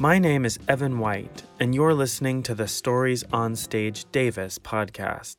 [0.00, 5.38] My name is Evan White, and you're listening to the Stories on Stage Davis podcast.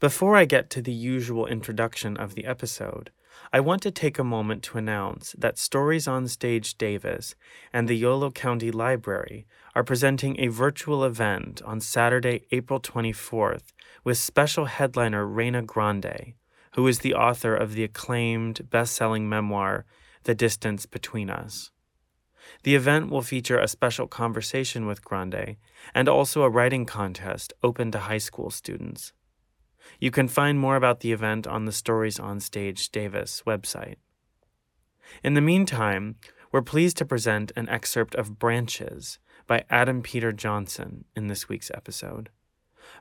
[0.00, 3.10] Before I get to the usual introduction of the episode,
[3.52, 7.34] I want to take a moment to announce that Stories on Stage Davis
[7.70, 14.16] and the Yolo County Library are presenting a virtual event on Saturday, April 24th, with
[14.16, 16.32] special headliner Reyna Grande,
[16.76, 19.84] who is the author of the acclaimed best selling memoir,
[20.24, 21.72] The Distance Between Us.
[22.62, 25.56] The event will feature a special conversation with Grande
[25.94, 29.12] and also a writing contest open to high school students.
[30.00, 33.96] You can find more about the event on the Stories on Stage Davis website.
[35.22, 36.16] In the meantime,
[36.52, 41.70] we're pleased to present an excerpt of Branches by Adam Peter Johnson in this week's
[41.72, 42.30] episode.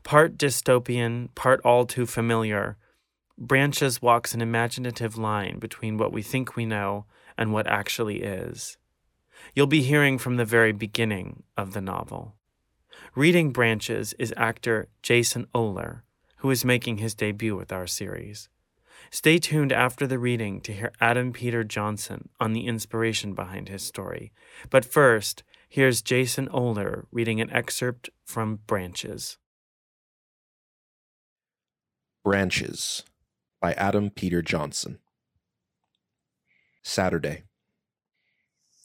[0.03, 2.77] Part dystopian, part all too familiar,
[3.37, 7.05] Branches walks an imaginative line between what we think we know
[7.37, 8.77] and what actually is.
[9.53, 12.35] You'll be hearing from the very beginning of the novel.
[13.15, 16.01] Reading Branches is actor Jason Oler,
[16.37, 18.49] who is making his debut with our series.
[19.11, 23.83] Stay tuned after the reading to hear Adam Peter Johnson on the inspiration behind his
[23.83, 24.31] story.
[24.69, 29.37] But first, here's Jason Oler reading an excerpt from Branches.
[32.23, 33.03] Branches
[33.61, 34.99] by Adam Peter Johnson.
[36.83, 37.43] Saturday.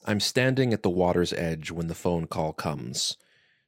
[0.03, 3.17] I'm standing at the water's edge when the phone call comes.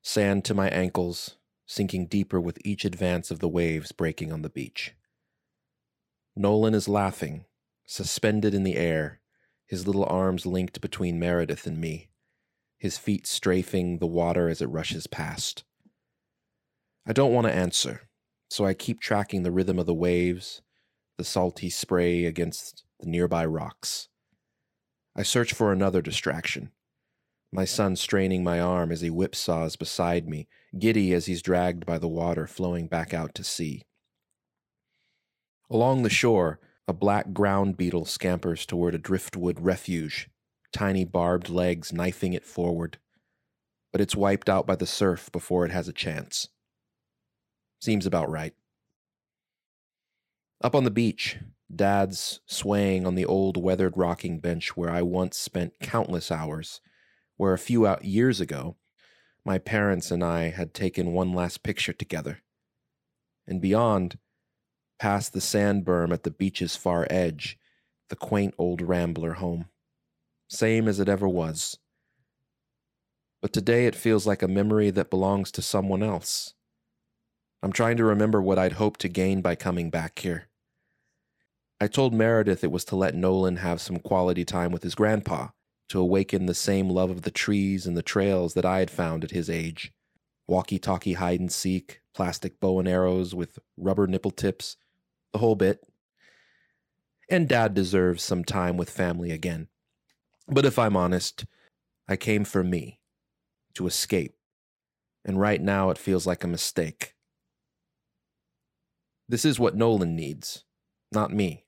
[0.02, 4.50] Sand to my ankles, sinking deeper with each advance of the waves breaking on the
[4.50, 4.96] beach.
[6.36, 7.46] Nolan is laughing,
[7.86, 9.22] suspended in the air,
[9.68, 12.10] his little arms linked between Meredith and me,
[12.80, 15.64] his feet strafing the water as it rushes past.
[17.06, 18.10] I don't want to answer,
[18.50, 20.64] so I keep tracking the rhythm of the waves,
[21.18, 24.10] the salty spray against the nearby rocks.
[25.16, 26.72] I search for another distraction.
[27.52, 30.48] My son straining my arm as he whipsaws beside me,
[30.78, 33.84] giddy as he's dragged by the water flowing back out to sea.
[35.70, 40.30] Along the shore, a black ground beetle scampers toward a driftwood refuge,
[40.72, 42.98] tiny barbed legs knifing it forward.
[43.92, 46.50] But it's wiped out by the surf before it has a chance.
[47.80, 48.54] Seems about right.
[50.64, 51.38] Up on the beach,
[51.74, 56.82] Dad's swaying on the old weathered rocking bench where I once spent countless hours,
[57.38, 58.78] where a few years ago
[59.46, 62.40] my parents and I had taken one last picture together.
[63.46, 64.18] And beyond,
[65.00, 67.58] past the sand berm at the beach's far edge,
[68.10, 69.66] the quaint old rambler home.
[70.48, 71.78] Same as it ever was.
[73.42, 76.54] But today it feels like a memory that belongs to someone else.
[77.62, 80.48] I'm trying to remember what I'd hoped to gain by coming back here.
[81.84, 85.50] I told Meredith it was to let Nolan have some quality time with his grandpa,
[85.90, 89.26] to awaken the same love of the trees and the trails that I had found
[89.26, 89.92] at his age.
[90.48, 94.78] Walkie talkie hide and seek, plastic bow and arrows with rubber nipple tips,
[95.34, 95.86] the whole bit.
[97.30, 99.68] And Dad deserves some time with family again.
[100.48, 101.44] But if I'm honest,
[102.08, 103.02] I came for me,
[103.74, 104.38] to escape.
[105.26, 107.14] And right now it feels like a mistake.
[109.28, 110.64] This is what Nolan needs,
[111.12, 111.63] not me.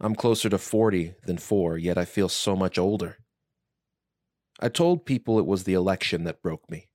[0.00, 3.18] I'm closer to 40 than 4, yet I feel so much older.
[4.60, 6.88] I told people it was the election that broke me.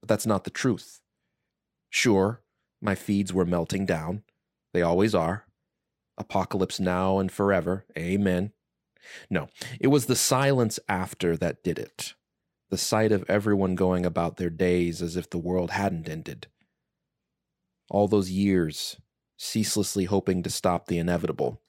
[0.00, 1.00] But that's not the truth.
[1.90, 2.42] Sure,
[2.80, 4.22] my feeds were melting down.
[4.72, 5.46] They always are.
[6.16, 7.84] Apocalypse now and forever.
[7.98, 8.52] Amen.
[9.28, 9.48] No,
[9.80, 12.14] it was the silence after that did it.
[12.70, 16.46] The sight of everyone going about their days as if the world hadn't ended.
[17.90, 18.96] All those years,
[19.36, 21.60] ceaselessly hoping to stop the inevitable.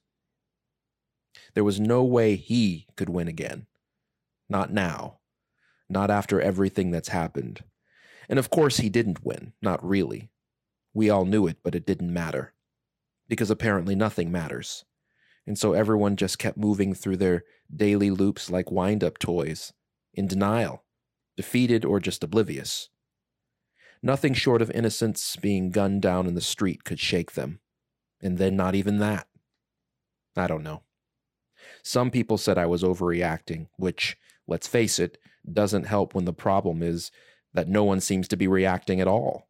[1.55, 3.65] There was no way he could win again.
[4.49, 5.19] Not now.
[5.89, 7.63] Not after everything that's happened.
[8.29, 9.53] And of course, he didn't win.
[9.61, 10.29] Not really.
[10.93, 12.53] We all knew it, but it didn't matter.
[13.27, 14.85] Because apparently nothing matters.
[15.47, 17.43] And so everyone just kept moving through their
[17.73, 19.73] daily loops like wind up toys,
[20.13, 20.83] in denial,
[21.37, 22.89] defeated or just oblivious.
[24.01, 27.59] Nothing short of innocence being gunned down in the street could shake them.
[28.21, 29.27] And then not even that.
[30.35, 30.81] I don't know.
[31.83, 34.17] Some people said I was overreacting, which,
[34.47, 35.17] let's face it,
[35.51, 37.11] doesn't help when the problem is
[37.53, 39.47] that no one seems to be reacting at all.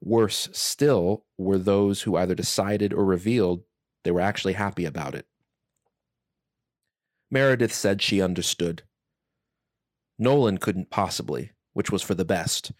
[0.00, 3.62] Worse still were those who either decided or revealed
[4.02, 5.26] they were actually happy about it.
[7.30, 8.82] Meredith said she understood.
[10.18, 12.72] Nolan couldn't possibly, which was for the best.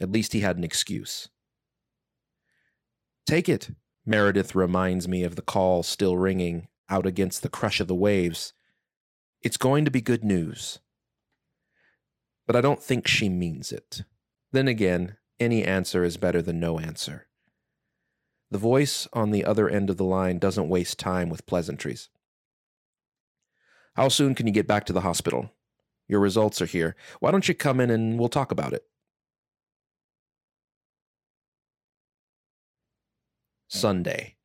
[0.00, 1.28] At least he had an excuse.
[3.26, 3.70] Take it,
[4.06, 8.52] Meredith reminds me of the call still ringing out against the crush of the waves.
[9.42, 10.80] It's going to be good news.
[12.46, 14.02] but I don't think she means it.
[14.52, 17.26] Then again, any answer is better than no answer.
[18.50, 22.08] The voice on the other end of the line doesn't waste time with pleasantries.
[23.96, 25.50] How soon can you get back to the hospital?
[26.08, 26.94] Your results are here.
[27.20, 28.84] Why don't you come in and we'll talk about it?
[33.68, 34.35] Sunday.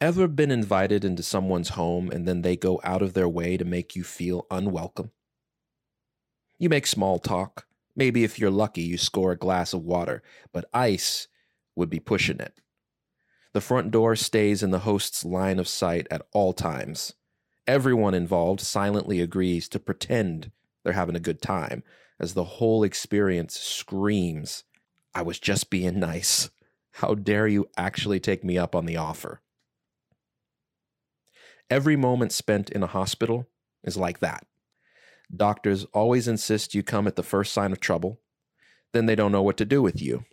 [0.00, 3.64] Ever been invited into someone's home and then they go out of their way to
[3.64, 5.10] make you feel unwelcome?
[6.56, 7.66] You make small talk.
[7.96, 10.22] Maybe if you're lucky, you score a glass of water,
[10.52, 11.26] but ice
[11.74, 12.60] would be pushing it.
[13.52, 17.14] The front door stays in the host's line of sight at all times.
[17.66, 20.52] Everyone involved silently agrees to pretend
[20.84, 21.82] they're having a good time
[22.20, 24.62] as the whole experience screams,
[25.12, 26.50] I was just being nice.
[26.92, 29.40] How dare you actually take me up on the offer?
[31.70, 33.46] Every moment spent in a hospital
[33.84, 34.46] is like that.
[35.34, 38.20] Doctors always insist you come at the first sign of trouble.
[38.92, 40.24] Then they don't know what to do with you.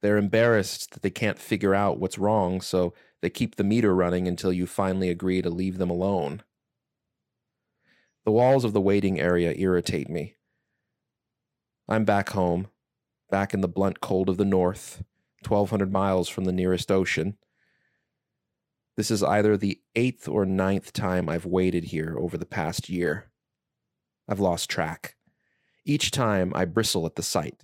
[0.00, 4.26] They're embarrassed that they can't figure out what's wrong, so they keep the meter running
[4.26, 6.42] until you finally agree to leave them alone.
[8.24, 10.36] The walls of the waiting area irritate me.
[11.88, 12.68] I'm back home,
[13.30, 15.02] back in the blunt cold of the north,
[15.46, 17.36] 1,200 miles from the nearest ocean.
[18.96, 23.30] This is either the eighth or ninth time I've waited here over the past year.
[24.28, 25.16] I've lost track.
[25.84, 27.62] Each time I bristle at the sight.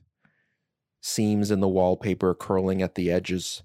[1.00, 3.62] Seams in the wallpaper curling at the edges,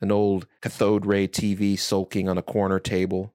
[0.00, 3.34] an old cathode ray TV sulking on a corner table,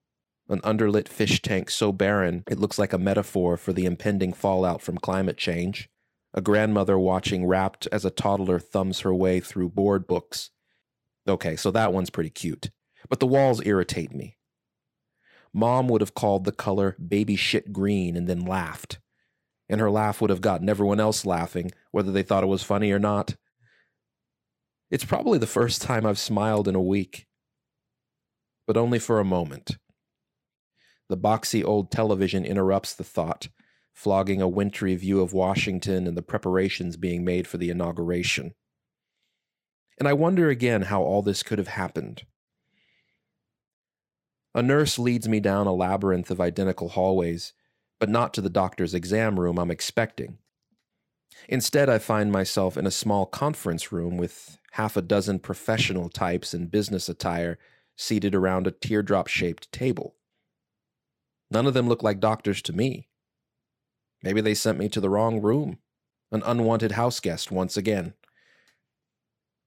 [0.50, 4.82] an underlit fish tank so barren it looks like a metaphor for the impending fallout
[4.82, 5.90] from climate change,
[6.34, 10.50] a grandmother watching rapt as a toddler thumbs her way through board books.
[11.28, 12.72] Okay, so that one's pretty cute,
[13.10, 14.38] but the walls irritate me.
[15.54, 19.00] Mom would have called the color baby shit green and then laughed.
[19.70, 22.92] And her laugh would have gotten everyone else laughing, whether they thought it was funny
[22.92, 23.36] or not.
[24.92, 27.26] It's probably the first time I've smiled in a week,
[28.68, 29.78] but only for a moment.
[31.10, 33.48] The boxy old television interrupts the thought,
[33.94, 38.54] flogging a wintry view of Washington and the preparations being made for the inauguration.
[39.98, 42.24] And I wonder again how all this could have happened.
[44.56, 47.52] A nurse leads me down a labyrinth of identical hallways,
[48.00, 50.38] but not to the doctor's exam room I'm expecting.
[51.50, 56.54] Instead, I find myself in a small conference room with half a dozen professional types
[56.54, 57.60] in business attire
[57.98, 60.16] seated around a teardrop shaped table.
[61.52, 63.10] None of them look like doctors to me.
[64.24, 65.80] Maybe they sent me to the wrong room,
[66.32, 68.14] an unwanted house guest once again.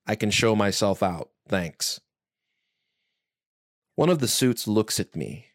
[0.07, 2.01] I can show myself out, thanks.
[3.99, 5.47] One of the suits looks at me.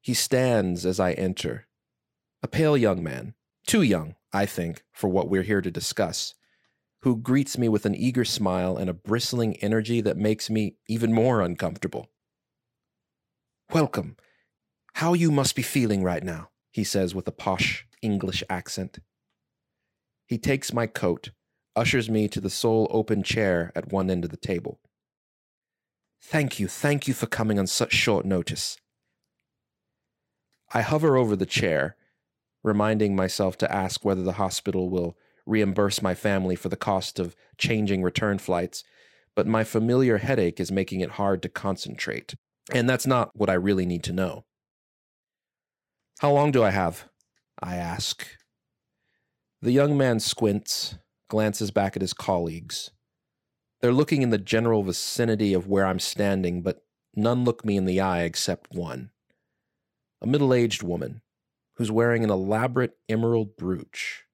[0.00, 1.68] He stands as I enter.
[2.42, 3.34] A pale young man,
[3.64, 6.34] too young, I think, for what we're here to discuss,
[7.02, 11.12] who greets me with an eager smile and a bristling energy that makes me even
[11.12, 12.08] more uncomfortable.
[13.72, 14.16] Welcome.
[14.94, 18.98] How you must be feeling right now, he says with a posh English accent.
[20.26, 21.30] He takes my coat,
[21.76, 24.80] ushers me to the sole open chair at one end of the table.
[26.22, 28.76] Thank you, thank you for coming on such short notice.
[30.72, 31.96] I hover over the chair,
[32.62, 35.16] reminding myself to ask whether the hospital will
[35.46, 38.84] reimburse my family for the cost of changing return flights,
[39.34, 42.34] but my familiar headache is making it hard to concentrate.
[42.72, 44.44] And that's not what I really need to know.
[46.20, 47.08] How long do I have?
[47.60, 48.26] I ask.
[49.62, 50.96] The young man squints,
[51.28, 52.90] glances back at his colleagues.
[53.80, 56.84] They're looking in the general vicinity of where I'm standing, but
[57.14, 59.10] none look me in the eye except one.
[60.20, 61.22] A middle aged woman
[61.74, 64.24] who's wearing an elaborate emerald brooch.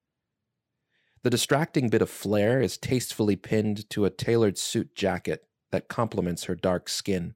[1.22, 6.44] The distracting bit of flair is tastefully pinned to a tailored suit jacket that complements
[6.44, 7.34] her dark skin.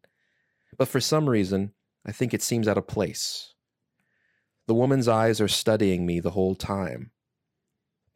[0.76, 1.72] But for some reason,
[2.04, 3.54] I think it seems out of place.
[4.66, 7.10] The woman's eyes are studying me the whole time.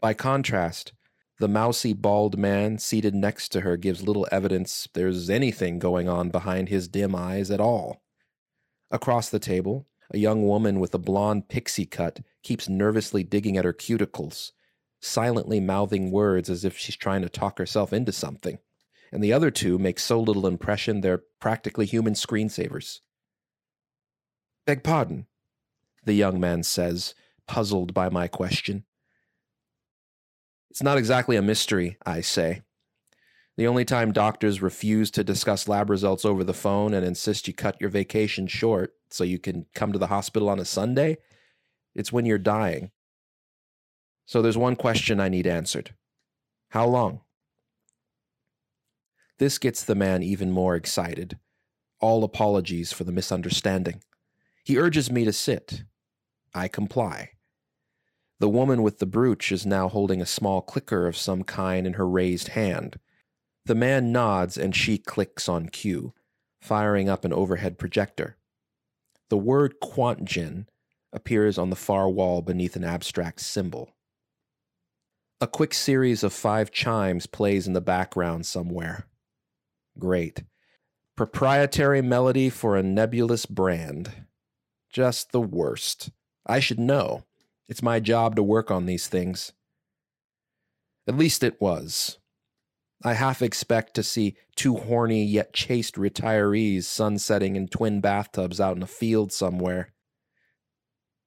[0.00, 0.92] By contrast,
[1.38, 6.30] the mousy bald man seated next to her gives little evidence there's anything going on
[6.30, 8.02] behind his dim eyes at all.
[8.90, 13.64] Across the table, a young woman with a blonde pixie cut keeps nervously digging at
[13.64, 14.52] her cuticles,
[15.00, 18.58] silently mouthing words as if she's trying to talk herself into something.
[19.10, 23.00] And the other two make so little impression they're practically human screensavers.
[24.66, 25.26] Beg pardon,
[26.04, 27.14] the young man says,
[27.46, 28.84] puzzled by my question.
[30.74, 32.62] It's not exactly a mystery, I say.
[33.56, 37.54] The only time doctors refuse to discuss lab results over the phone and insist you
[37.54, 41.18] cut your vacation short so you can come to the hospital on a Sunday,
[41.94, 42.90] it's when you're dying.
[44.26, 45.94] So there's one question I need answered
[46.70, 47.20] How long?
[49.38, 51.38] This gets the man even more excited.
[52.00, 54.02] All apologies for the misunderstanding.
[54.64, 55.84] He urges me to sit.
[56.52, 57.33] I comply.
[58.40, 61.94] The woman with the brooch is now holding a small clicker of some kind in
[61.94, 62.98] her raised hand.
[63.66, 66.12] The man nods and she clicks on cue,
[66.60, 68.36] firing up an overhead projector.
[69.30, 70.66] The word Quantgen
[71.12, 73.90] appears on the far wall beneath an abstract symbol.
[75.40, 79.06] A quick series of five chimes plays in the background somewhere.
[79.98, 80.42] Great.
[81.16, 84.12] Proprietary melody for a nebulous brand.
[84.90, 86.10] Just the worst.
[86.46, 87.24] I should know.
[87.68, 89.52] It's my job to work on these things.
[91.06, 92.18] At least it was.
[93.02, 98.76] I half expect to see two horny yet chaste retirees sunsetting in twin bathtubs out
[98.76, 99.92] in a field somewhere.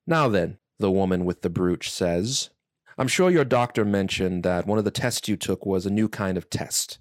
[0.08, 2.50] Now then, the woman with the brooch says,
[2.98, 6.10] I'm sure your doctor mentioned that one of the tests you took was a new
[6.10, 7.00] kind of test.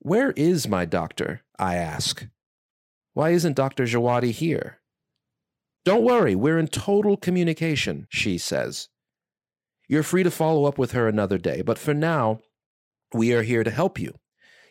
[0.00, 1.42] Where is my doctor?
[1.58, 2.26] I ask.
[3.14, 3.84] Why isn't Dr.
[3.84, 4.80] Jawadi here?
[5.84, 8.88] Don't worry, we're in total communication, she says.
[9.86, 12.40] You're free to follow up with her another day, but for now,
[13.12, 14.18] we are here to help you.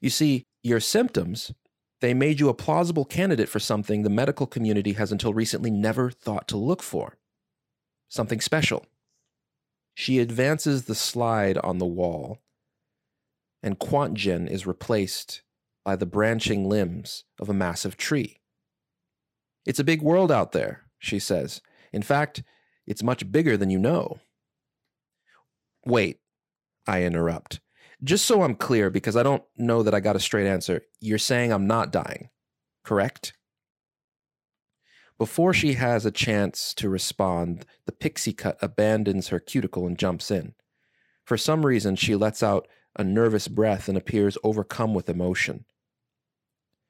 [0.02, 1.54] You see, your symptoms,
[2.02, 6.10] they made you a plausible candidate for something the medical community has until recently never
[6.10, 7.18] thought to look for.
[8.10, 8.86] Something special.
[9.94, 12.40] She advances the slide on the wall,
[13.62, 15.44] and Quantgen is replaced
[15.86, 18.40] by the branching limbs of a massive tree.
[19.66, 21.62] It's a big world out there, she says.
[21.92, 22.44] In fact,
[22.88, 24.20] it's much bigger than you know.
[25.86, 26.20] Wait,
[26.88, 27.60] I interrupt.
[28.04, 31.18] Just so I'm clear, because I don't know that I got a straight answer, you're
[31.18, 32.30] saying I'm not dying,
[32.84, 33.34] correct?
[35.18, 40.32] Before she has a chance to respond, the pixie cut abandons her cuticle and jumps
[40.32, 40.54] in.
[41.26, 45.66] For some reason, she lets out a nervous breath and appears overcome with emotion.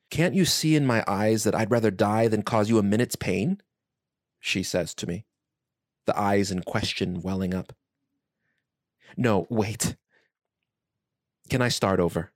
[0.09, 3.15] Can't you see in my eyes that I'd rather die than cause you a minute's
[3.15, 3.61] pain?
[4.43, 5.23] She says to me,
[6.05, 7.71] the eyes in question welling up.
[9.15, 9.95] No, wait.
[11.49, 12.33] Can I start over?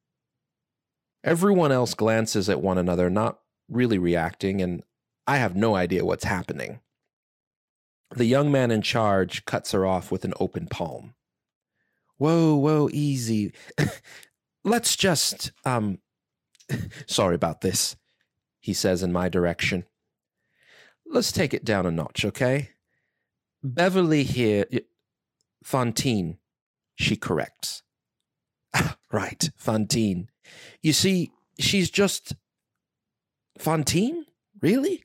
[1.21, 4.83] Everyone else glances at one another, not really reacting, and
[5.27, 6.79] I have no idea what's happening.
[8.15, 11.13] The young man in charge cuts her off with an open palm.
[12.15, 13.51] Whoa, whoa, easy.
[14.63, 15.99] Let's just, um,
[17.05, 17.97] sorry about this,
[18.61, 19.83] he says in my direction.
[21.09, 22.71] Let's take it down a notch, okay?
[23.63, 24.65] Beverly here,
[25.63, 26.37] Fontaine,
[26.95, 27.83] she corrects.
[28.75, 30.29] Ah, right, Fontaine.
[30.81, 32.35] You see, she's just.
[33.57, 34.25] Fontaine?
[34.61, 35.03] Really?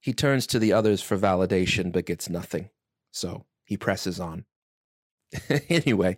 [0.00, 2.70] He turns to the others for validation, but gets nothing.
[3.10, 4.44] So he presses on.
[5.68, 6.16] anyway,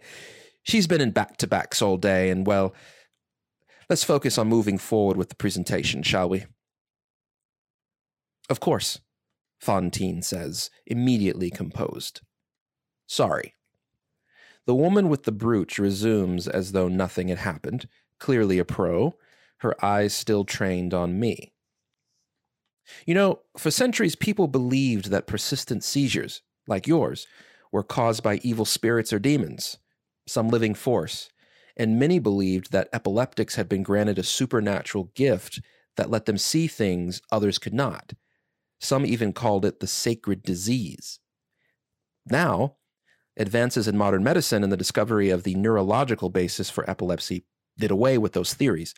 [0.62, 2.74] she's been in back to backs all day, and well,
[3.88, 6.44] let's focus on moving forward with the presentation, shall we?
[8.48, 9.00] Of course,
[9.60, 12.22] Fontaine says, immediately composed.
[13.06, 13.54] Sorry.
[14.66, 17.88] The woman with the brooch resumes as though nothing had happened,
[18.18, 19.16] clearly a pro,
[19.58, 21.52] her eyes still trained on me.
[23.06, 27.26] You know, for centuries, people believed that persistent seizures, like yours,
[27.70, 29.78] were caused by evil spirits or demons,
[30.26, 31.30] some living force,
[31.76, 35.60] and many believed that epileptics had been granted a supernatural gift
[35.96, 38.14] that let them see things others could not
[38.80, 41.20] some even called it the sacred disease.
[42.26, 42.76] Now,
[43.37, 47.44] advances in modern medicine and the discovery of the neurological basis for epilepsy
[47.78, 48.94] did away with those theories.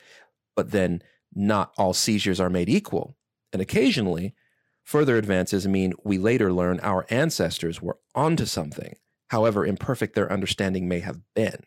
[0.56, 3.16] But then, not all seizures are made equal.
[3.52, 4.34] And occasionally,
[4.82, 8.96] further advances mean we later learn our ancestors were onto something,
[9.28, 11.64] however imperfect their understanding may have been.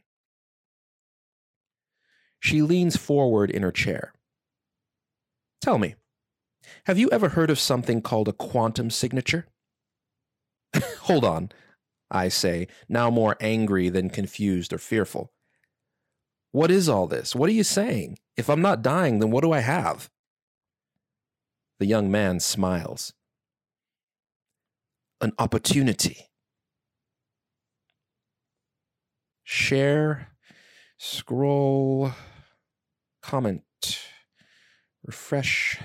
[2.40, 4.14] She leans forward in her chair.
[5.62, 5.96] Tell me,
[6.86, 9.48] have you ever heard of something called a quantum signature?
[11.02, 11.50] Hold on,
[12.10, 15.32] I say, now more angry than confused or fearful.
[16.52, 17.36] What is all this?
[17.36, 18.20] What are you saying?
[18.38, 20.10] If I'm not dying, then what do I have?
[21.80, 23.14] The young man smiles.
[25.20, 26.28] An opportunity.
[29.44, 30.30] Share,
[30.98, 32.12] scroll,
[33.22, 33.64] comment,
[35.04, 35.80] refresh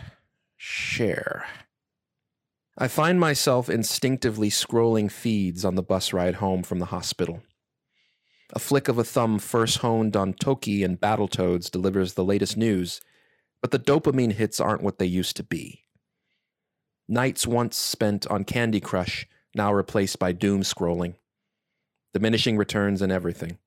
[0.69, 1.47] share.
[2.77, 7.43] I find myself instinctively scrolling feeds on the bus ride home from the hospital.
[8.53, 13.01] A flick of a thumb first honed on Toki and Battletoads delivers the latest news,
[13.61, 15.85] but the dopamine hits aren't what they used to be.
[17.09, 21.15] Nights once spent on Candy Crush, now replaced by doom scrolling.
[22.13, 23.59] diminishing returns and everything.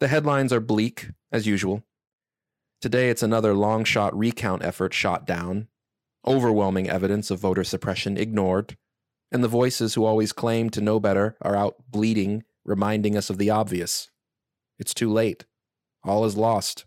[0.00, 1.82] The headlines are bleak, as usual.
[2.80, 5.68] Today it's another long shot recount effort shot down,
[6.26, 8.76] overwhelming evidence of voter suppression ignored,
[9.32, 13.38] and the voices who always claim to know better are out bleeding, reminding us of
[13.38, 14.10] the obvious.
[14.78, 15.46] It's too late.
[16.04, 16.84] All is lost.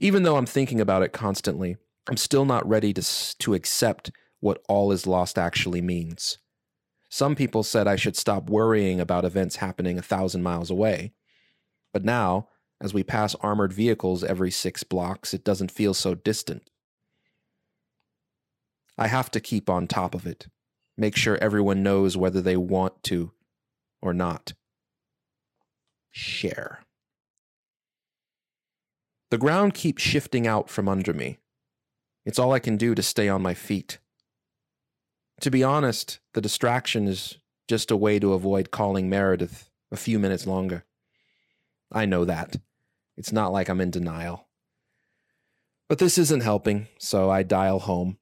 [0.00, 1.76] Even though I'm thinking about it constantly,
[2.08, 6.38] I'm still not ready to, to accept what all is lost actually means.
[7.08, 11.12] Some people said I should stop worrying about events happening a thousand miles away.
[11.92, 12.48] But now,
[12.80, 16.70] as we pass armored vehicles every six blocks, it doesn't feel so distant.
[18.98, 20.46] I have to keep on top of it,
[20.96, 23.32] make sure everyone knows whether they want to
[24.00, 24.54] or not.
[26.10, 26.80] Share.
[29.30, 31.38] The ground keeps shifting out from under me.
[32.24, 33.98] It's all I can do to stay on my feet.
[35.40, 40.18] To be honest, the distraction is just a way to avoid calling Meredith a few
[40.18, 40.84] minutes longer.
[41.92, 42.56] I know that.
[43.16, 44.48] It's not like I'm in denial.
[45.88, 48.18] But this isn't helping, so I dial home.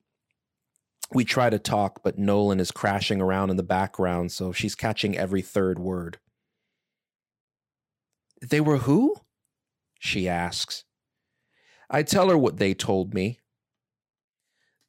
[1.12, 5.16] We try to talk, but Nolan is crashing around in the background, so she's catching
[5.16, 6.18] every third word.
[8.40, 9.16] They were who?
[9.98, 10.84] She asks.
[11.88, 13.38] I tell her what they told me.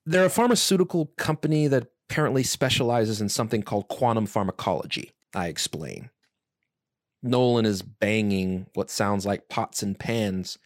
[0.06, 6.10] They're a pharmaceutical company that apparently specializes in something called quantum pharmacology, I explain.
[7.26, 10.58] Nolan is banging what sounds like pots and pans,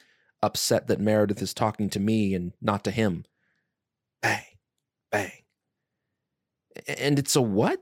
[0.41, 3.25] upset that Meredith is talking to me and not to him.
[4.21, 4.43] Bang,
[5.11, 5.31] bang.
[6.87, 7.81] And it's a what?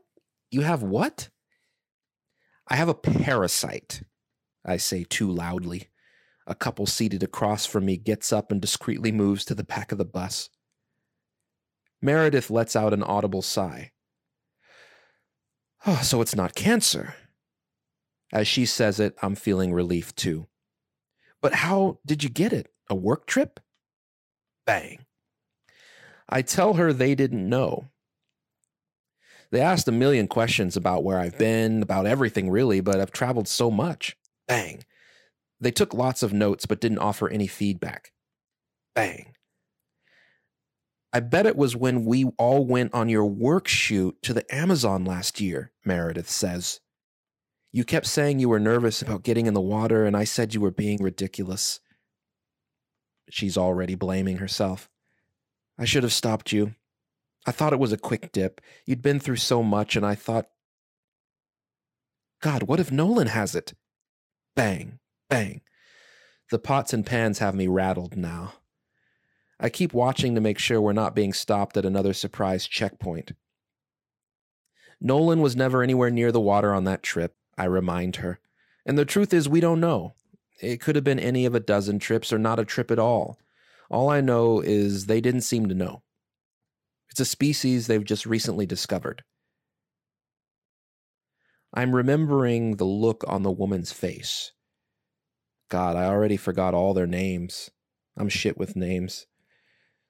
[0.52, 1.30] You have what?
[2.68, 4.04] I have a parasite,
[4.66, 5.88] I say too loudly.
[6.46, 9.98] A couple seated across from me gets up and discreetly moves to the back of
[9.98, 10.50] the bus.
[12.02, 13.92] Meredith lets out an audible sigh.
[15.86, 17.16] Oh, so it's not cancer.
[18.32, 20.48] As she says it, I'm feeling relief too.
[21.42, 22.72] But how did you get it?
[22.90, 23.60] A work trip?
[24.66, 25.00] Bang.
[26.30, 27.90] I tell her they didn't know.
[29.52, 33.48] They asked a million questions about where I've been, about everything really, but I've traveled
[33.48, 34.18] so much.
[34.48, 34.84] Bang.
[35.60, 38.12] They took lots of notes but didn't offer any feedback.
[38.94, 39.34] Bang.
[41.14, 45.06] I bet it was when we all went on your work shoot to the Amazon
[45.06, 46.82] last year, Meredith says.
[47.78, 50.62] You kept saying you were nervous about getting in the water, and I said you
[50.62, 51.80] were being ridiculous.
[53.30, 54.90] She's already blaming herself.
[55.78, 56.74] I should have stopped you.
[57.46, 58.62] I thought it was a quick dip.
[58.88, 60.48] You'd been through so much, and I thought,
[62.42, 63.76] God, what if Nolan has it?
[64.56, 64.98] Bang,
[65.30, 65.62] bang.
[66.50, 68.54] The pots and pans have me rattled now.
[69.60, 73.34] I keep watching to make sure we're not being stopped at another surprise checkpoint.
[75.00, 78.40] Nolan was never anywhere near the water on that trip, I remind her.
[78.86, 80.14] And the truth is, we don't know.
[80.62, 83.38] It could have been any of a dozen trips or not a trip at all.
[83.90, 86.04] All I know is they didn't seem to know.
[87.10, 89.24] It's a species they've just recently discovered.
[91.74, 94.52] I'm remembering the look on the woman's face.
[95.70, 97.70] God, I already forgot all their names.
[98.18, 99.28] I'm shit with names.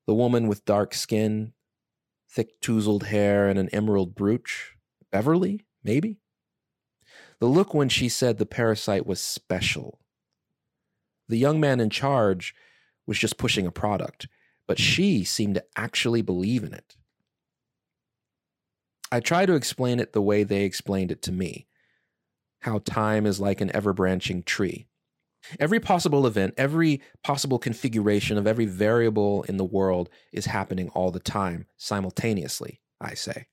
[0.05, 1.53] The woman with dark skin,
[2.29, 4.75] thick tousled hair, and an emerald brooch.
[5.11, 6.19] Beverly, maybe?
[7.39, 9.99] The look when she said the parasite was special.
[11.27, 12.55] The young man in charge
[13.05, 14.27] was just pushing a product,
[14.67, 16.95] but she seemed to actually believe in it.
[19.11, 21.67] I try to explain it the way they explained it to me
[22.61, 24.87] how time is like an ever branching tree.
[25.59, 31.11] Every possible event, every possible configuration of every variable in the world is happening all
[31.11, 33.47] the time, simultaneously, I say.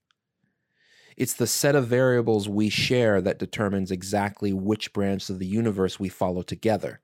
[1.17, 5.99] It's the set of variables we share that determines exactly which branch of the universe
[5.99, 6.99] we follow together.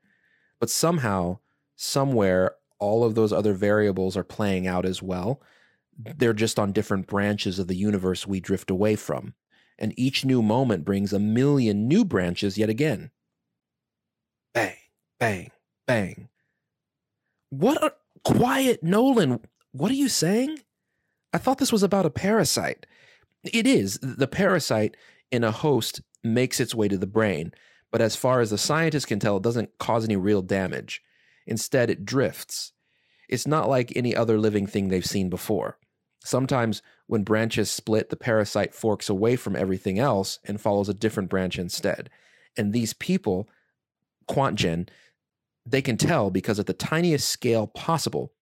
[0.60, 1.38] But somehow,
[1.76, 5.40] somewhere, all of those other variables are playing out as well.
[5.98, 9.34] They're just on different branches of the universe we drift away from.
[9.78, 13.10] And each new moment brings a million new branches yet again.
[14.52, 14.76] Bang
[15.22, 15.52] bang,
[15.86, 16.28] bang.
[17.50, 17.92] What a
[18.24, 19.38] quiet Nolan.
[19.70, 20.58] What are you saying?
[21.32, 22.84] I thought this was about a parasite.
[23.44, 23.98] It is.
[24.02, 24.96] The parasite
[25.30, 27.52] in a host makes its way to the brain,
[27.90, 31.02] but as far as the scientists can tell, it doesn't cause any real damage.
[31.46, 32.72] Instead, it drifts.
[33.28, 35.78] It's not like any other living thing they've seen before.
[36.24, 41.28] Sometimes, when branches split, the parasite forks away from everything else and follows a different
[41.28, 42.10] branch instead.
[42.56, 43.48] And these people,
[44.28, 44.88] QuantGen,
[45.66, 48.32] they can tell because at the tiniest scale possible,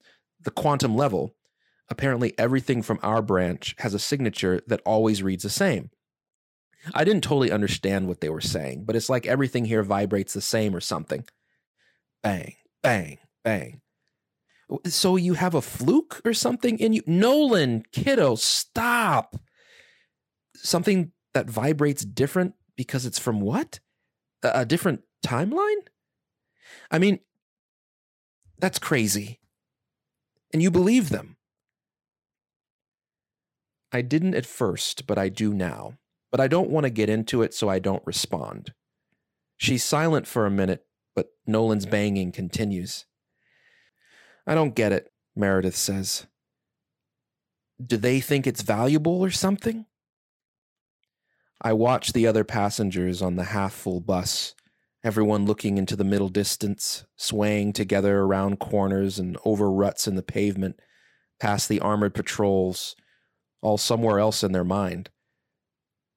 [0.42, 1.34] the quantum level,
[1.90, 5.90] apparently everything from our branch has a signature that always reads the same.
[6.94, 10.40] I didn't totally understand what they were saying, but it's like everything here vibrates the
[10.40, 11.24] same or something.
[12.22, 13.80] Bang, bang, bang.
[14.86, 17.02] So you have a fluke or something in you?
[17.06, 19.36] Nolan, kiddo, stop.
[20.54, 23.80] Something that vibrates different because it's from what?
[24.42, 25.82] A, different timeline?
[26.90, 27.18] I mean,
[28.58, 29.40] that's crazy.
[30.52, 31.36] And you believe them.
[33.92, 35.98] I didn't at first, but I do now.
[36.30, 38.72] But I don't want to get into it, so I don't respond.
[39.56, 43.06] She's silent for a minute, but Nolan's banging continues.
[44.46, 46.26] I don't get it, Meredith says.
[47.84, 49.86] Do they think it's valuable or something?
[51.60, 54.54] I watch the other passengers on the half full bus,
[55.04, 60.22] everyone looking into the middle distance, swaying together around corners and over ruts in the
[60.22, 60.80] pavement,
[61.38, 62.96] past the armored patrols,
[63.62, 65.10] all somewhere else in their mind.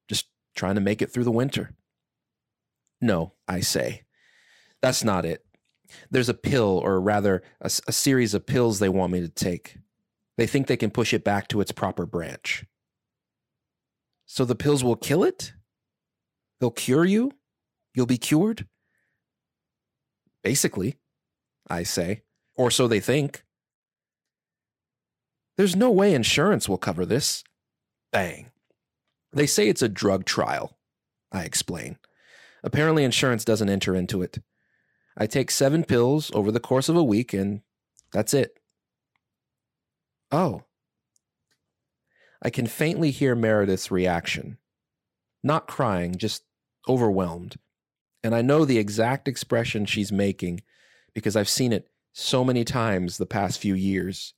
[0.09, 1.71] Just trying to make it through the winter.
[3.01, 4.03] No, I say.
[4.81, 5.45] That's not it.
[6.09, 9.77] There's a pill, or rather, a, a series of pills they want me to take.
[10.37, 12.65] They think they can push it back to its proper branch.
[14.25, 15.53] So the pills will kill it?
[16.59, 17.33] They'll cure you?
[17.93, 18.67] You'll be cured?
[20.43, 20.97] Basically,
[21.69, 22.23] I say.
[22.55, 23.43] Or so they think.
[25.57, 27.43] There's no way insurance will cover this.
[28.11, 28.51] Bang.
[29.31, 30.77] They say it's a drug trial.
[31.31, 31.97] I explain.
[32.63, 34.39] Apparently, insurance doesn't enter into it.
[35.17, 37.61] I take seven pills over the course of a week, and
[38.11, 38.59] that's it.
[40.31, 40.63] Oh.
[42.41, 44.57] I can faintly hear Meredith's reaction.
[45.43, 46.43] Not crying, just
[46.87, 47.57] overwhelmed.
[48.23, 50.61] And I know the exact expression she's making
[51.13, 54.33] because I've seen it so many times the past few years.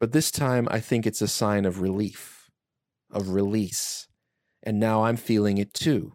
[0.00, 2.50] But this time, I think it's a sign of relief,
[3.10, 4.08] of release.
[4.62, 6.14] And now I'm feeling it too,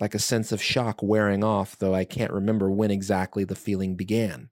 [0.00, 3.96] like a sense of shock wearing off, though I can't remember when exactly the feeling
[3.96, 4.50] began.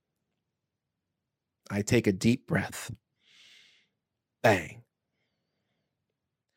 [1.71, 2.93] I take a deep breath.
[4.43, 4.83] Bang.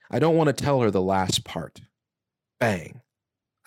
[0.10, 1.82] I don't want to tell her the last part.
[2.60, 3.02] Bang.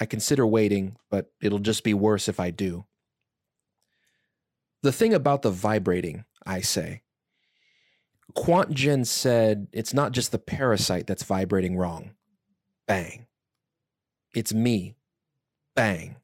[0.01, 2.87] I consider waiting, but it'll just be worse if I do.
[4.83, 7.03] The thing about the vibrating, I say,
[8.37, 12.13] QuantGen said it's not just the parasite that's vibrating wrong.
[12.87, 13.27] Bang.
[14.35, 14.97] It's me.
[15.75, 16.17] Bang.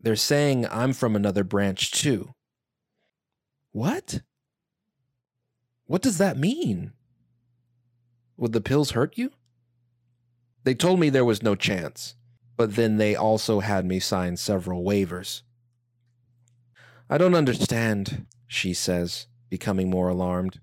[0.00, 2.34] They're saying I'm from another branch too.
[3.70, 4.20] What?
[5.86, 6.92] What does that mean?
[8.36, 9.30] Would the pills hurt you?
[10.64, 12.14] They told me there was no chance,
[12.56, 15.42] but then they also had me sign several waivers.
[17.10, 20.60] I don't understand, she says, becoming more alarmed.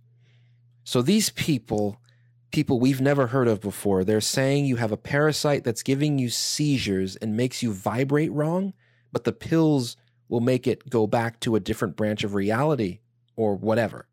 [0.90, 2.02] So these people,
[2.50, 6.30] people we've never heard of before, they're saying you have a parasite that's giving you
[6.32, 8.74] seizures and makes you vibrate wrong,
[9.12, 9.98] but the pills
[10.30, 13.02] will make it go back to a different branch of reality
[13.36, 14.08] or whatever.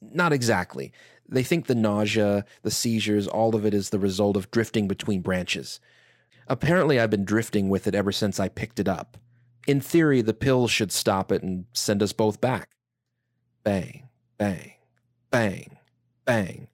[0.00, 0.94] Not exactly.
[1.28, 5.20] They think the nausea, the seizures, all of it is the result of drifting between
[5.20, 5.78] branches.
[6.46, 9.18] Apparently, I've been drifting with it ever since I picked it up.
[9.66, 12.70] In theory, the pills should stop it and send us both back.
[13.62, 14.07] Bang.
[14.38, 14.72] Bang,
[15.32, 15.78] bang,
[16.24, 16.68] bang.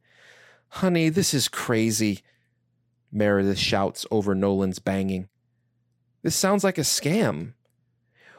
[0.68, 2.20] Honey, this is crazy.
[3.10, 5.28] Meredith shouts over Nolan's banging.
[6.22, 7.54] This sounds like a scam.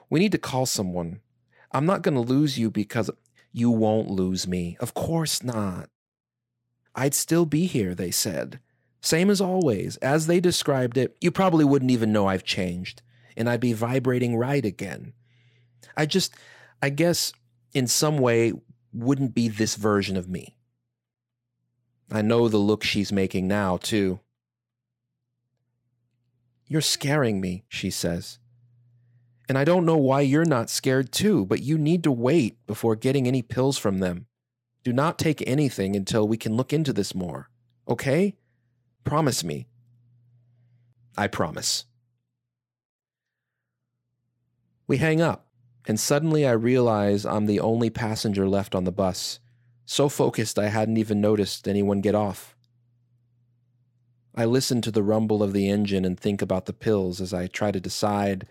[0.09, 1.21] We need to call someone.
[1.71, 3.09] I'm not going to lose you because
[3.51, 4.77] you won't lose me.
[4.79, 5.89] Of course not.
[6.93, 8.59] I'd still be here, they said.
[9.01, 9.97] Same as always.
[9.97, 13.01] As they described it, you probably wouldn't even know I've changed,
[13.35, 15.13] and I'd be vibrating right again.
[15.97, 16.33] I just,
[16.81, 17.33] I guess,
[17.73, 18.53] in some way,
[18.95, 20.58] wouldn't be this version of me.
[22.12, 24.19] I know the look she's making now, too.
[26.67, 28.39] You're scaring me, she says.
[29.47, 32.95] And I don't know why you're not scared too, but you need to wait before
[32.95, 34.25] getting any pills from them.
[34.84, 37.49] Do not take anything until we can look into this more.
[37.88, 38.36] Okay?
[39.03, 39.67] Promise me.
[41.15, 41.86] I promise.
[44.88, 45.44] We hang up
[45.88, 49.39] and suddenly I realize I'm the only passenger left on the bus,
[49.86, 52.56] so focused I hadn't even noticed anyone get off.
[54.34, 57.48] I listen to the rumble of the engine and think about the pills as I
[57.48, 58.48] try to decide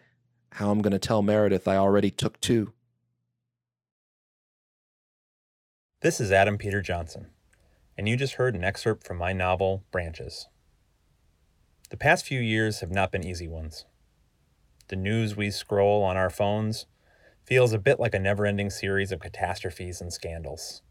[0.53, 2.73] how I'm going to tell Meredith I already took two.
[6.01, 7.27] This is Adam Peter Johnson,
[7.99, 10.49] and you just heard an excerpt from my novel, Branches.
[11.91, 13.85] The past few years have not been easy ones.
[14.89, 16.87] The news we scroll on our phones
[17.45, 20.83] feels a bit like a never ending series of catastrophes and scandals.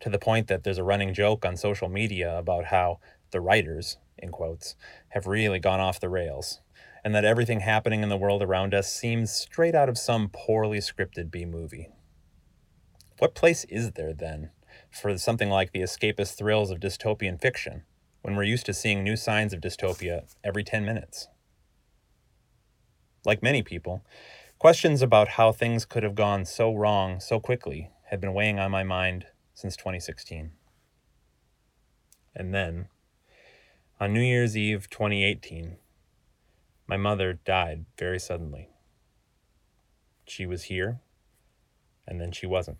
[0.00, 2.98] To the point that there's a running joke on social media about how
[3.30, 4.76] the writers, in quotes,
[5.10, 6.60] have really gone off the rails,
[7.04, 10.78] and that everything happening in the world around us seems straight out of some poorly
[10.78, 11.88] scripted B movie.
[13.18, 14.50] What place is there, then,
[14.90, 17.82] for something like the escapist thrills of dystopian fiction,
[18.22, 21.28] when we're used to seeing new signs of dystopia every 10 minutes?
[23.24, 24.04] Like many people,
[24.62, 28.70] questions about how things could have gone so wrong so quickly had been weighing on
[28.70, 30.52] my mind since 2016.
[32.32, 32.86] And then,
[33.98, 35.78] on New Year's Eve 2018,
[36.86, 38.68] my mother died very suddenly.
[40.28, 41.00] She was here,
[42.06, 42.78] and then she wasn't.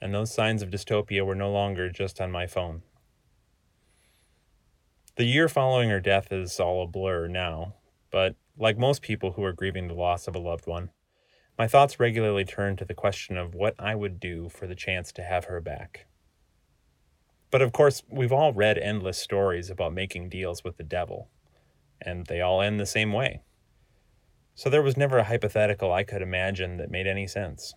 [0.00, 2.82] And those signs of dystopia were no longer just on my phone.
[5.16, 7.74] The year following her death is all a blur now,
[8.10, 10.90] but like most people who are grieving the loss of a loved one,
[11.58, 15.12] my thoughts regularly turn to the question of what I would do for the chance
[15.12, 16.06] to have her back.
[17.50, 21.30] But of course, we've all read endless stories about making deals with the devil,
[22.00, 23.42] and they all end the same way.
[24.54, 27.74] So there was never a hypothetical I could imagine that made any sense.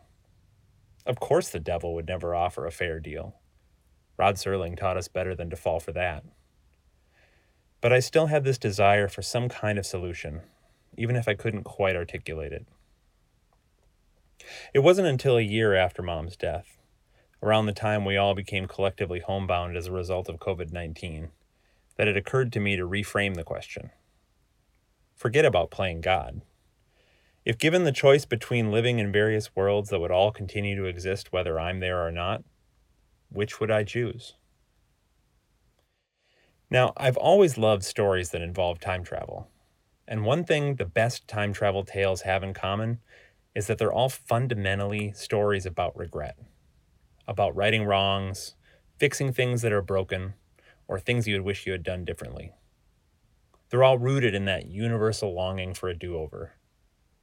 [1.05, 3.35] Of course, the devil would never offer a fair deal.
[4.17, 6.23] Rod Serling taught us better than to fall for that.
[7.81, 10.41] But I still had this desire for some kind of solution,
[10.95, 12.67] even if I couldn't quite articulate it.
[14.73, 16.77] It wasn't until a year after Mom's death,
[17.41, 21.29] around the time we all became collectively homebound as a result of COVID 19,
[21.97, 23.89] that it occurred to me to reframe the question.
[25.15, 26.41] Forget about playing God.
[27.45, 31.33] If given the choice between living in various worlds that would all continue to exist
[31.33, 32.43] whether I'm there or not,
[33.29, 34.35] which would I choose?
[36.71, 39.49] Now, I've always loved stories that involve time travel.
[40.07, 42.99] And one thing the best time travel tales have in common
[43.53, 46.37] is that they're all fundamentally stories about regret,
[47.27, 48.55] about righting wrongs,
[48.97, 50.35] fixing things that are broken,
[50.87, 52.53] or things you would wish you had done differently.
[53.69, 56.53] They're all rooted in that universal longing for a do over,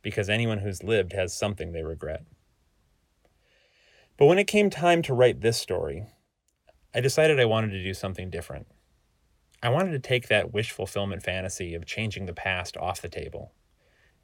[0.02, 2.24] because anyone who's lived has something they regret.
[4.18, 6.04] But when it came time to write this story,
[6.94, 8.66] I decided I wanted to do something different.
[9.62, 13.52] I wanted to take that wish fulfillment fantasy of changing the past off the table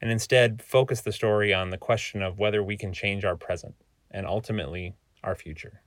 [0.01, 3.75] and instead focus the story on the question of whether we can change our present
[4.11, 5.81] and ultimately our future.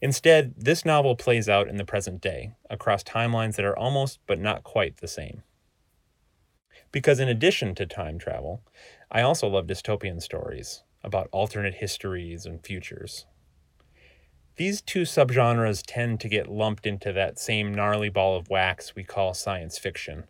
[0.00, 4.38] Instead, this novel plays out in the present day across timelines that are almost but
[4.38, 5.42] not quite the same.
[6.92, 8.62] Because in addition to time travel,
[9.10, 13.26] I also love dystopian stories about alternate histories and futures.
[14.58, 19.04] These two subgenres tend to get lumped into that same gnarly ball of wax we
[19.04, 20.24] call science fiction.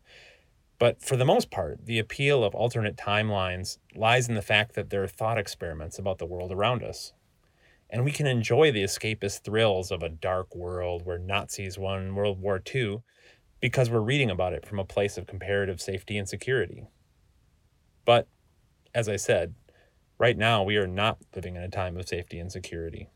[0.79, 4.91] But for the most part, the appeal of alternate timelines lies in the fact that
[4.91, 7.15] they're thought experiments about the world around us.
[7.89, 12.39] And we can enjoy the escapist thrills of a dark world where Nazis won World
[12.39, 13.01] War II
[13.63, 16.87] because we're reading about it from a place of comparative safety and security.
[18.05, 18.29] But,
[18.95, 19.55] as I said,
[20.19, 23.09] right now we are not living in a time of safety and security.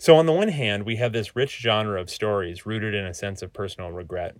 [0.00, 3.12] So, on the one hand, we have this rich genre of stories rooted in a
[3.12, 4.36] sense of personal regret,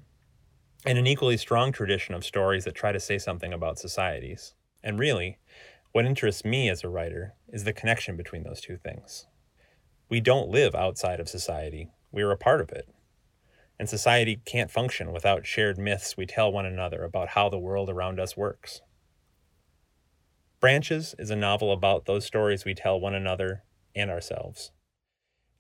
[0.87, 4.55] and an equally strong tradition of stories that try to say something about societies.
[4.85, 5.39] And really,
[5.91, 9.27] what interests me as a writer is the connection between those two things.
[10.09, 12.89] We don't live outside of society, we are a part of it.
[13.81, 17.91] And society can't function without shared myths we tell one another about how the world
[17.91, 18.81] around us works.
[20.61, 24.71] Branches is a novel about those stories we tell one another and ourselves.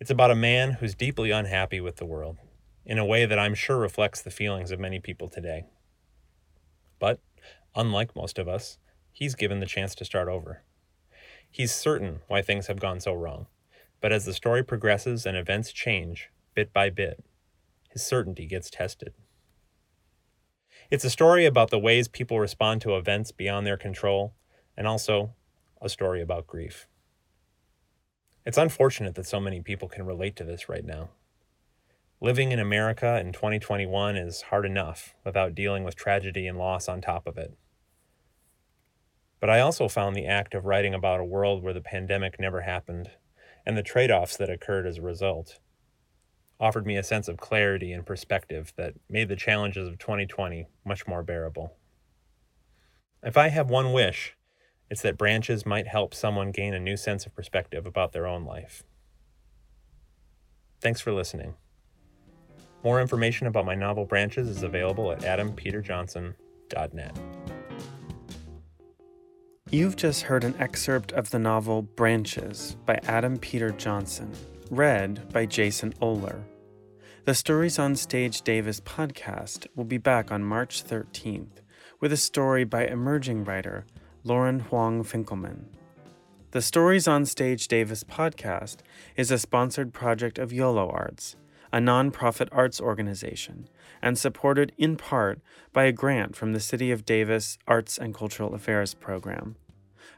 [0.00, 2.36] It's about a man who's deeply unhappy with the world,
[2.86, 5.64] in a way that I'm sure reflects the feelings of many people today.
[7.00, 7.18] But,
[7.74, 8.78] unlike most of us,
[9.10, 10.62] he's given the chance to start over.
[11.50, 13.48] He's certain why things have gone so wrong,
[14.00, 17.24] but as the story progresses and events change, bit by bit,
[17.90, 19.14] his certainty gets tested.
[20.92, 24.34] It's a story about the ways people respond to events beyond their control,
[24.76, 25.34] and also
[25.82, 26.86] a story about grief.
[28.48, 31.10] It's unfortunate that so many people can relate to this right now.
[32.18, 37.02] Living in America in 2021 is hard enough without dealing with tragedy and loss on
[37.02, 37.52] top of it.
[39.38, 42.62] But I also found the act of writing about a world where the pandemic never
[42.62, 43.10] happened
[43.66, 45.58] and the trade offs that occurred as a result
[46.58, 51.06] offered me a sense of clarity and perspective that made the challenges of 2020 much
[51.06, 51.74] more bearable.
[53.22, 54.37] If I have one wish,
[54.90, 58.44] it's that branches might help someone gain a new sense of perspective about their own
[58.44, 58.82] life.
[60.80, 61.54] Thanks for listening.
[62.84, 67.18] More information about my novel Branches is available at adampeterjohnson.net.
[69.70, 74.32] You've just heard an excerpt of the novel Branches by Adam Peter Johnson,
[74.70, 76.42] read by Jason Oler.
[77.26, 81.60] The Stories on Stage Davis podcast will be back on March 13th
[82.00, 83.84] with a story by emerging writer
[84.24, 85.64] Lauren Huang Finkelman.
[86.50, 88.78] The Stories on Stage Davis podcast
[89.16, 91.36] is a sponsored project of YOLO Arts,
[91.72, 93.68] a nonprofit arts organization,
[94.00, 95.40] and supported in part
[95.72, 99.56] by a grant from the City of Davis Arts and Cultural Affairs program.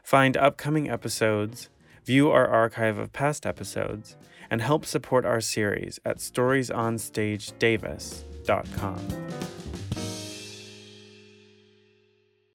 [0.03, 1.69] Find upcoming episodes,
[2.05, 4.15] view our archive of past episodes,
[4.49, 9.07] and help support our series at storiesonstagedavis.com.